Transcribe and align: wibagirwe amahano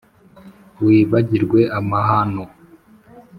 wibagirwe 0.85 1.61
amahano 1.79 2.43